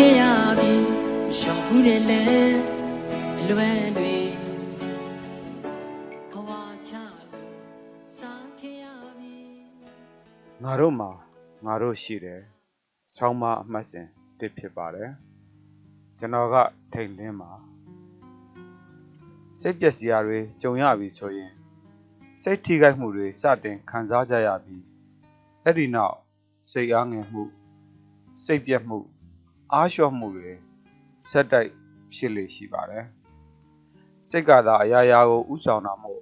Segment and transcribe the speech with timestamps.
[0.00, 0.24] ခဲ့ရ
[0.58, 0.72] ပြီ
[1.38, 2.22] ရှောင်ဘူးတယ်လဲ
[3.40, 4.16] အလွယ်တွေ
[6.32, 6.50] ဘဝ
[6.88, 6.92] ချ
[7.32, 7.54] လို့
[8.18, 8.86] စားခဲ့ရ
[9.18, 9.36] ပြီ
[10.62, 11.10] ငါတို့မှာ
[11.66, 12.42] ငါတို့ရှိတယ်
[13.16, 14.06] ဆောင်းမအမှတ်စဉ်
[14.38, 15.10] တစ်ဖြစ်ပါတယ်
[16.18, 16.56] ကျွန်တော်က
[16.92, 17.52] ထိတ်လင်းပါ
[19.60, 21.52] စိတ်ပျက်စရာတွေကြုံရပြီဆိုရင်
[22.42, 24.84] စိတ်ထိခိုက်မှုတွေစတင်ခံစားကြရပြီး
[25.64, 26.16] အဲ့ဒီနောက်
[26.70, 27.42] စိတ်အားငယ်မှု
[28.44, 29.00] စိတ်ပြက်မှု
[29.72, 30.50] အားလျှော့မှုတွေ
[31.30, 31.70] ဆက်တိုက်
[32.14, 33.04] ဖြစ်လေရှိပါတယ်
[34.30, 36.20] စိတ်ကသာအရာရာကိုဥဆောင်တာမို့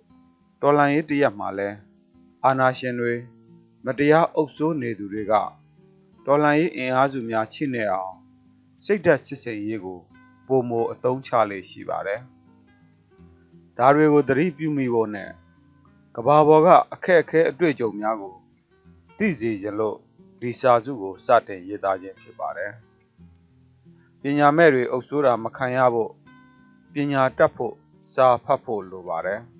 [0.60, 1.68] တော်လန်ရေးတရက်မှာလဲ
[2.44, 3.14] အာနာရှင်တွေ
[3.84, 5.34] မတရားအုပ်စိုးနေသူတွေက
[6.24, 8.14] တော်လှန်ရေးအင်အားစုများချိနေအောင်
[8.84, 9.98] စိတ်ဓာတ်စစ်စင်ရေးကို
[10.46, 12.20] ပုံမအသုံးချလေရှိပါတယ်။
[13.78, 15.30] ဒါတွေကိုသတိပြုမိဖို့နဲ့
[16.16, 18.34] ကဘာပေါ်ကအခက်အခဲအတွေ့အကြုံများကို
[19.18, 19.96] သိစေရလို့
[20.40, 22.87] ဒီစာစုကိုစတင်ရေးသားခြင်းဖြစ်ပါတယ်။ပ
[24.38, 26.10] ညာမဲ့တွေအုပ်စိုးတာမခံရဖို့
[26.92, 27.74] ပညာတတ်ဖို့
[28.12, 29.40] စာဖတ်ဖို့လိုပါတယ်။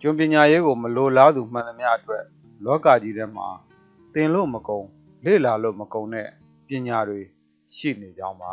[0.00, 2.24] ကျွန်းပညာရေးကိုမလိုလားသူမှန်သမျှအတွက်
[2.64, 3.48] လောကကြီးထဲမှာ
[4.12, 4.80] သင်လို့မကုံ
[5.24, 6.28] လေ့လာလို့မကုံတဲ့
[6.66, 7.20] ပညာတွေ
[7.74, 8.52] ရှိနေကြောင်းပါ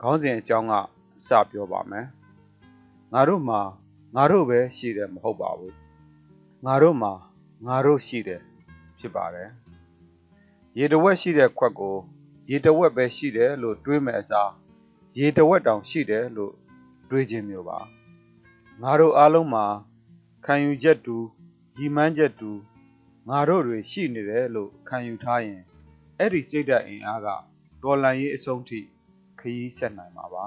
[0.00, 0.74] ခေါင်းစဉ်အကြောင်းက
[1.26, 2.06] စပြောပါမယ်
[3.12, 3.60] ငါတို့မှာ
[4.16, 5.76] ငါတို့ပဲရှိတယ်မဟုတ်ပါဘူး
[6.66, 7.12] ငါတို့မှာ
[7.66, 8.40] ငါတို့ရှိတယ်
[8.98, 9.48] ဖြစ်ပါတယ်
[10.78, 11.96] ရေတဝက်ရှိတဲ့ခွက်ကို
[12.50, 14.50] ရေတဝက်ပဲရှိတယ်လို့တွေးမယ်အစား
[15.18, 16.54] ရေတဝက်တောင်ရှိတယ်လို့
[17.08, 17.78] တွေးခြင်းမျိုးပါ
[18.82, 19.66] ငါတို့အားလုံးမှာ
[20.46, 21.16] ခံယူချက်တူ
[21.78, 22.50] ရည်မှန်းချက်တူ
[23.28, 25.62] ငါတို့တွေရှိနေတယ်လို့ခံယူထားရင်
[26.18, 27.28] အဲ့ဒီစိတ်ဓာတ်အင်အားက
[27.82, 28.80] တော်လန်ရေးအဆုံးထိ
[29.40, 30.44] ခရီးဆက်နိုင်မှာပါ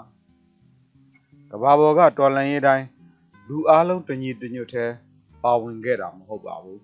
[1.52, 2.86] ကဘာပေါ်ကတော်လန်ရေးတိုင်း
[3.48, 4.86] လူအားလုံးတညီတညွတ်ထဲ
[5.44, 6.82] ပါဝင်ခဲ့တာမဟုတ်ပါဘူး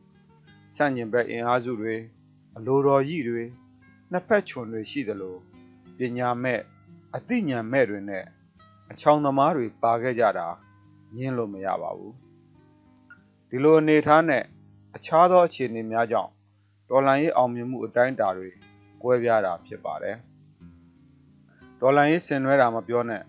[0.75, 1.95] စန့်ကျင်ဘက်အင်အားစုတွေ
[2.57, 3.43] အလိုတော်ကြီးတွေ
[4.11, 5.35] နှစ်ဖက်ခြုံတွေရှိသလို
[5.97, 6.59] ပညာမဲ့
[7.15, 8.25] အသိဉာဏ်မဲ့တွေနဲ့
[8.91, 10.47] အချောင်သမားတွေပါခဲ့ကြတာ
[11.15, 12.15] ညင်းလို့မရပါဘူး
[13.49, 14.43] ဒီလိုအနေထားနဲ့
[14.95, 16.31] အခြားသောအခြေအနေများကြောင့်
[16.89, 18.49] တော်လန်ရေးအောင်မြင်မှုအတိုင်းအတာတွေ
[19.01, 20.17] ကွဲပြားတာဖြစ်ပါတယ်
[21.79, 23.23] တော်လန်ရေးဆင်နွှဲတာမပြောနဲ့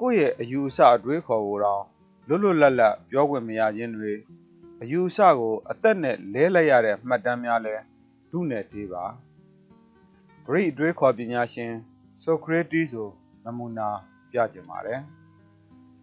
[0.00, 1.82] ကိုယ့်ရဲ့အယူအဆအတွေးခေါ်ကိုတော့
[2.28, 4.12] လွတ်လွတ်လပ်လပ်ပြောခွင့်မရခြင်းတွေ
[4.82, 7.74] အယူအဆကိုအသက်နဲ့လဲလိုက်ရတဲ့မှတ်တမ်းများလဲ
[8.30, 9.04] ဒုနယ်သေးပါ
[10.46, 11.72] ဂရိအတွေးခေါ်ပညာရှင်
[12.22, 13.08] ဆိုကရေတီးဆို
[13.44, 13.88] နမူနာ
[14.30, 15.00] ပြကြပါတယ်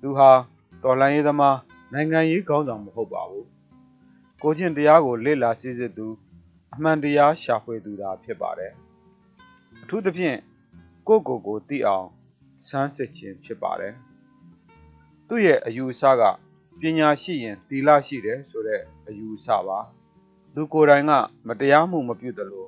[0.02, 0.30] သူဟာ
[0.84, 1.58] တော်လန်ရေးသမား
[1.94, 3.48] နိုင်ငံရေးခေါင်းဆောင်မဟုတ်ပါဘူး
[4.42, 6.08] ကိုချင်းတရားကိုလေ့လာစစ်စစ်သူ
[6.74, 8.74] အမှန်တရားရှာဖွေသူသာဖြစ်ပါတယ်
[9.82, 10.38] အထူးသဖြင့်
[11.08, 12.08] ကိုယ့်ကိုယ်ကိုသိအောင်
[12.68, 13.94] စမ်းစစ်ခြင်းဖြစ်ပါတယ်
[15.28, 16.22] သူ့ရဲ့အယူအဆက
[16.80, 19.80] ပညာရှိရင်သီလရှိတယ်ဆိုတဲ့အယူအဆပါ
[20.54, 21.12] သူကိုယ်တိုင်က
[21.48, 22.66] မတရားမှုမပြုသလို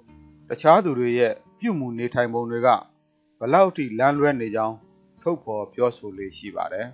[0.50, 2.70] တခြားသူတွေရဲ့ပြုမှုနေထိုင်ပုံတွေက
[3.40, 4.78] ဘလောက်ထိလမ်းလွဲနေကြောင်း
[5.22, 6.88] ထုတ်ဖော်ပြောဆိုလေးရှိပါတယ်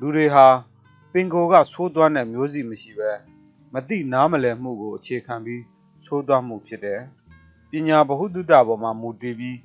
[0.00, 0.46] လူတွေဟာ
[1.12, 3.10] ပင်ကိုယ်ကသိုးသွမ်းတဲ့မျိုးစီမရှိပဲ
[3.72, 5.62] မသိနားမလည်မှုကိုအခြေခံပြီး
[6.06, 7.00] သိုးသွမ်းမှုဖြစ်တယ်
[7.70, 9.58] ပညာဗဟုသုတပေါ်မှာမူတည်ပြီး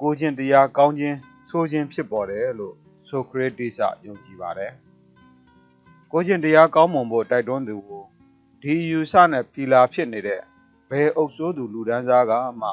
[0.00, 1.16] ကိုချင်းတရားကောင်းခြင်း
[1.50, 2.74] ဆိုခြင်းဖြစ်ပေါ်တယ်လို့
[3.08, 4.72] ဆိုကရတိစယုံကြည်ပါတယ်
[6.12, 8.04] ကိုချင်းတရားကောင်းမွန်ဖို့တိုက်တွန်းသူကို
[8.62, 10.40] ဒီယူဆနဲ့ဖီလာဖြစ်နေတဲ့
[10.91, 12.69] ဘယ်အုပ်စိုးသူလူဒန်းစားကမှ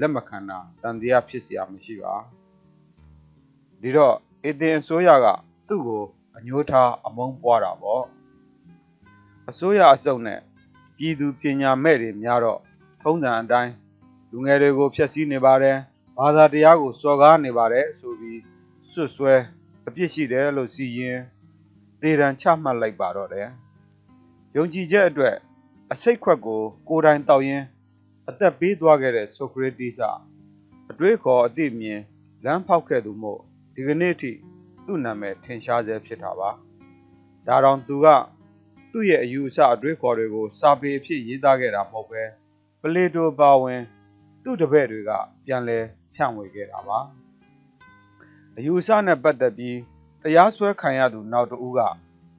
[0.00, 2.14] လက်မခံတာတန်တရားဖြစ်เสียမရှိပါ
[3.80, 5.26] ဒီတော့အသင်အစိုးရက
[5.68, 6.04] သူ့ကို
[6.36, 8.04] အညှိုးထားအမုန်းပွားတာပေါ့
[9.48, 10.40] အစိုးရအစုံနဲ့
[10.96, 12.60] ပြည်သူပညာမဲ့တွေများတော့
[13.02, 13.72] ထုံးစံအတိုင်း
[14.30, 15.78] လူငယ်တွေကိုဖျက်ဆီးနေပါတယ်
[16.18, 18.40] ဘာသာတရားကိုစော်ကားနေပါတယ်ဆိုပြီး
[18.92, 19.34] စွတ်စွဲ
[19.88, 21.18] အပြစ်ရှိတယ်လို့စီရင်
[22.02, 23.48] ဒေတံချမှတ်လိုက်ပါတော့တယ်
[24.56, 25.36] ယုံကြည်ချက်အတွက်
[25.93, 27.65] အစိတ်ခွက်ကို ကိုယ်တိုင်တောက်ရင်း
[28.29, 30.17] အသက်ပေးသွားခဲ့တဲ့ဆိုကရတီစ်
[30.89, 32.01] အတွေးခေါ်အသိမြင်
[32.45, 33.39] လမ်းဖောက်ခဲ့သူမို့
[33.75, 34.31] ဒီကနေ့ထိ
[34.85, 36.49] သူ့နာမည်ထင်ရှားစေဖြစ်တာပါ
[37.47, 38.07] ဒါတောင်သူက
[38.91, 42.23] သူ့ရဲ့အယူအဆအတွေးခေါ်တွေကိုစာပေအဖြစ်ရေးသားခဲ့တာမဟုတ်ပဲ
[42.81, 43.81] ပလေတိုပါဝင်
[44.43, 45.11] သူ့တပည့်တွေက
[45.45, 45.79] ပြန်လဲ
[46.13, 46.99] ဖြန့်ဝေခဲ့တာပါ
[48.57, 49.77] အယူအဆနဲ့ပတ်သက်ပြီး
[50.21, 51.79] တရားစွဲခံရသူနောက်တစ်ဦးက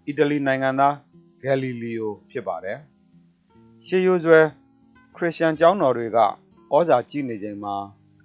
[0.07, 0.95] အီတလီနိုင်ငံသား
[1.43, 2.79] ဂယ်လီလီယိုဖြစ်ပါတယ်
[3.89, 4.41] ရှေးရိုးစွဲ
[5.17, 6.27] ခရစ်ယာန်ကျောင်းတော်တွေကဩ
[6.89, 7.75] ဇာကြီးနေချိန်မှာ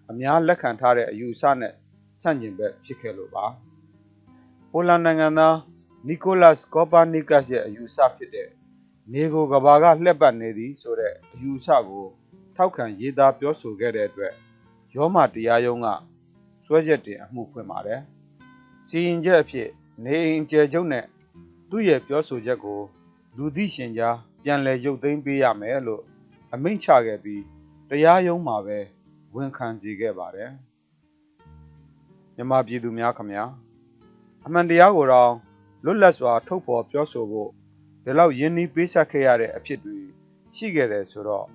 [0.09, 1.73] အများလက်ခံထားတဲ့အယူအဆနဲ့
[2.21, 3.45] ဆန့်ကျင်ဘက်ဖြစ်ခဲ့လို့ပါ
[4.71, 5.57] ပိုလန်နိုင်ငံသား
[6.07, 8.49] နီကိုလတ်ကောပါနီကတ်ရဲ့အယူအဆဖြစ်တဲ့
[9.11, 12.05] နေကိုကဘာကလှက်ပတ်နေသည်ဆိုတဲ့အယူအဆကို
[12.55, 14.33] ထောက်ခံရေးသားပြောဆိုခဲ့တဲ့အတွက်
[14.95, 15.87] ရောမတရားရုံးက
[16.65, 18.01] စွဲချက်တင်အမှုဖွင့်ပါတယ်။
[18.87, 19.69] စီရင်ချက်အဖြစ်
[20.03, 21.05] နေအိမ်ကျယ်ချုပ်နဲ့
[21.69, 22.79] သူ့ရဲ့ပြောဆိုချက်ကို
[23.35, 26.03] လူသိရှင်ကြား ပြန်လည်ရုပ်သိမ်းပေးရမယ်လို့
[26.53, 27.43] အမိန့်ချခဲ့ပြီး
[27.89, 28.79] တရားရုံးမှာပဲ
[29.35, 30.51] ဝန်ခံကြခဲ့ပါတယ်
[32.35, 33.43] မြန်မာပြည်သူများခမညာ
[34.45, 35.31] အမှန်တရားကိုတော့
[35.83, 37.49] လွတ်လပ်စွာ ထုတ်ဖော်ပြောဆိုဖို့
[38.03, 39.99] ဒီလောက်ယဉ်နီးပေးဆက်ခဲ့ရတဲ့အဖြစ်တွေ
[40.55, 41.47] ရှိခဲ့တယ်ဆိုတော့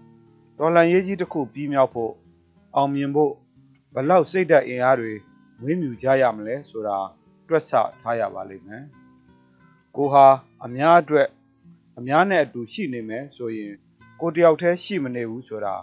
[0.59, 2.13] တော်လန်ရေးကြီးတစ်ခုပြီးမြောက်ဖို့
[2.75, 3.33] အောင်မြင်ဖို့
[3.95, 5.13] ဘလောက်စိတ်ဓာတ်အင်အားတွေ
[5.61, 6.99] မွေးမြူကြရမလဲဆိုတာ
[7.49, 8.85] တွက်ဆထားရပါလိမ့်မယ်
[9.97, 10.27] ကိုဟာ
[10.65, 11.29] အများအတွက်
[11.99, 13.73] အများနဲ့အတူရှိနေမယ်ဆိုရင်
[14.21, 15.75] ကိုတယောက်တည်းရှိမနေဘူးဆိုတာ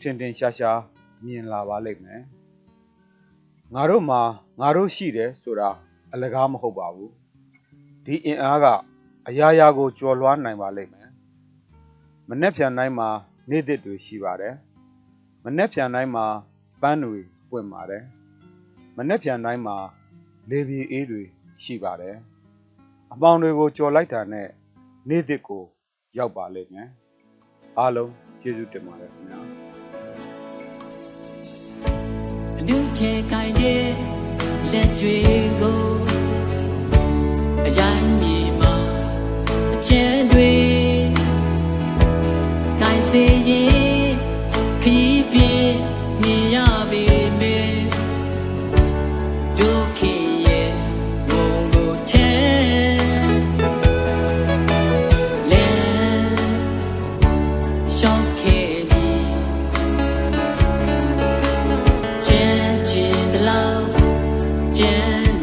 [0.00, 0.80] ထင်ထင်ရှားရှား
[1.24, 2.22] မြင်လာပါလိမ့်မယ်
[3.74, 4.20] ငါတို့မှာ
[4.60, 5.70] ငါတို့ရှိတယ်ဆိုတာ
[6.12, 7.12] အလကားမဟုတ်ပါဘူး
[8.04, 8.66] ဒီအင်အားက
[9.28, 11.08] အရာရာကိုကျော်လွှားနိုင်ပါလိမ့်မယ်
[12.28, 13.08] မနေ့ပြန်တိုင်းမှာ
[13.50, 14.54] နေ့သစ်တွေရှိပါတယ်
[15.44, 16.26] မနေ့ပြန်တိုင်းမှာ
[16.82, 17.20] ပန်းတွေ
[17.50, 18.04] ပွင့်ပါတယ်
[18.96, 19.76] မနေ့ပြန်တိုင်းမှာ
[20.50, 21.22] လေပြေအေးတွေ
[21.62, 22.16] ရှိပါတယ်
[23.12, 24.48] အပေါင်းတွေကိုကြော်လိုက်တာနဲ့
[25.08, 25.62] နေ့သစ်ကို
[26.18, 26.88] ရောက်ပါလိမ့်မယ်
[27.78, 28.12] အားလုံး
[28.42, 29.40] ကျေးဇူးတင်ပါတယ်ခင်ဗျာ
[32.58, 33.86] အနုထဲကိုင်းတဲ့
[34.72, 35.16] လက်တွေ
[35.60, 36.13] ကိုအရိုင်းမြေ
[64.84, 65.33] 前